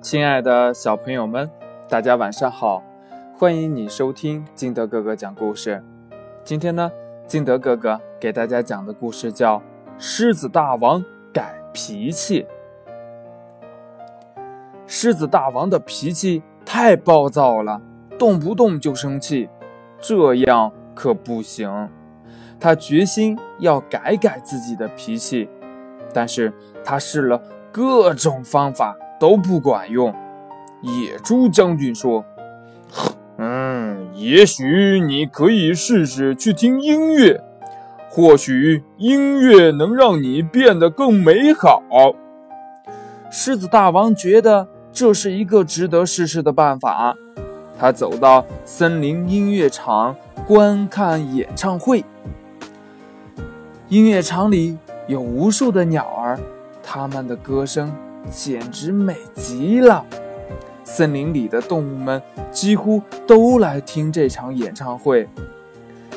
[0.00, 1.50] 亲爱的小朋友们，
[1.86, 2.82] 大家晚上好！
[3.36, 5.84] 欢迎你收听金德哥哥讲故事。
[6.42, 6.90] 今天呢，
[7.26, 9.58] 金德哥哥给大家讲的故事叫
[9.98, 12.42] 《狮子大王改脾气》。
[14.86, 17.78] 狮子大王的脾气太暴躁了，
[18.18, 19.50] 动不动就生气，
[19.98, 21.90] 这样可不行。
[22.58, 25.46] 他决心要改改自己的脾气，
[26.14, 26.50] 但是
[26.82, 28.96] 他试了各种方法。
[29.20, 30.12] 都不管用。
[30.80, 32.24] 野猪将军说
[33.36, 37.40] ：“嗯，也许你可以试试去听音乐，
[38.08, 41.82] 或许音乐能让你变得更美好。”
[43.30, 47.14] 狮子大王觉得这是一个值得试试的办法。
[47.78, 52.04] 他走到森林音乐场观看演唱会。
[53.88, 56.38] 音乐场里有无数的鸟儿，
[56.82, 57.92] 它们的歌声。
[58.30, 60.04] 简直美极了！
[60.82, 62.20] 森林里的动物们
[62.50, 65.28] 几乎都来听这场演唱会。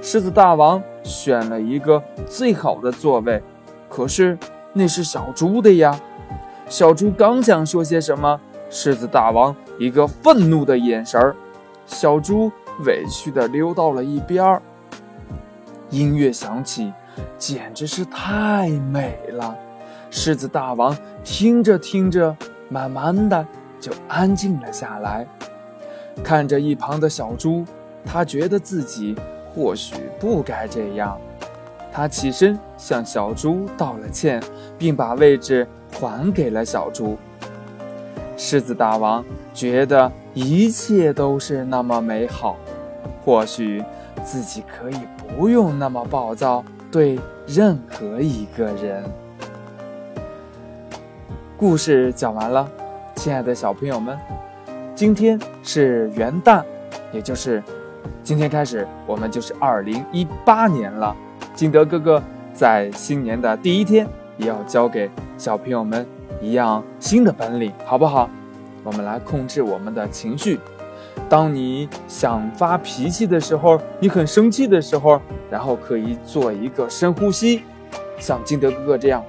[0.00, 3.42] 狮子大王选了一个最好的座位，
[3.88, 4.38] 可是
[4.72, 6.00] 那是小猪的呀。
[6.68, 11.34] 小猪刚想说些什么，狮子大王一个愤怒的眼神儿，
[11.84, 12.50] 小猪
[12.86, 14.62] 委屈地溜到了一边儿。
[15.90, 16.92] 音乐响起，
[17.36, 19.56] 简直是太美了。
[20.10, 22.36] 狮子大王听着听着，
[22.68, 23.46] 慢慢的
[23.80, 25.26] 就安静了下来。
[26.22, 27.64] 看着一旁的小猪，
[28.04, 29.16] 他觉得自己
[29.54, 31.18] 或许不该这样。
[31.92, 34.42] 他起身向小猪道了歉，
[34.76, 37.16] 并把位置还给了小猪。
[38.36, 39.24] 狮子大王
[39.54, 42.56] 觉得一切都是那么美好，
[43.24, 43.82] 或许
[44.24, 44.96] 自己可以
[45.28, 49.04] 不用那么暴躁对任何一个人。
[51.60, 52.66] 故事讲完了，
[53.16, 54.18] 亲爱的小朋友们，
[54.94, 56.64] 今天是元旦，
[57.12, 57.62] 也就是
[58.24, 61.14] 今天开始，我们就是二零一八年了。
[61.54, 62.22] 金德哥哥
[62.54, 64.08] 在新年的第一天，
[64.38, 66.06] 也要教给小朋友们
[66.40, 68.30] 一样新的本领，好不好？
[68.82, 70.58] 我们来控制我们的情绪。
[71.28, 75.20] 当你想发脾气的时候，你很生气的时候，
[75.50, 77.64] 然后可以做一个深呼吸，
[78.18, 79.22] 像金德哥哥这样。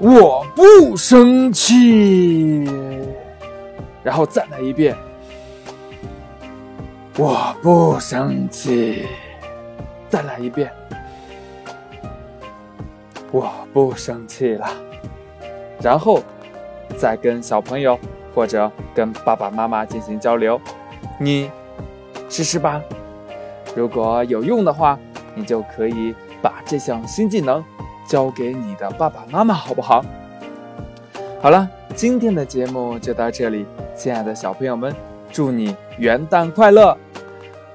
[0.00, 2.64] 我不生气，
[4.02, 4.96] 然后再来一遍。
[7.16, 9.06] 我不生气，
[10.08, 10.70] 再来一遍。
[13.30, 14.66] 我不生气了，
[15.80, 16.20] 然后
[16.98, 17.98] 再跟小朋友
[18.34, 20.60] 或者跟爸爸妈妈进行交流，
[21.20, 21.50] 你
[22.28, 22.82] 试试吧。
[23.76, 24.98] 如果有用的话，
[25.34, 27.64] 你就可以把这项新技能。
[28.06, 30.04] 交给你的爸爸妈妈好不好？
[31.40, 34.94] 好了，今天的节目就到这里，亲爱的小朋友们，
[35.30, 36.96] 祝你元旦快乐！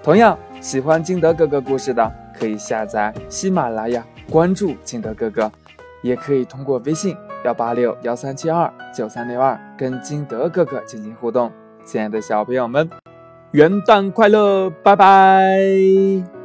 [0.01, 5.51] 同样喜欢金德哥哥故事的，可以下载喜马拉雅，关注金德哥哥，
[6.01, 7.15] 也可以通过微信
[7.45, 11.51] 幺八六幺三七二九三六二跟金德哥哥进行互动。
[11.85, 12.89] 亲爱的小朋友们，
[13.51, 14.69] 元旦快乐！
[14.83, 16.38] 拜拜。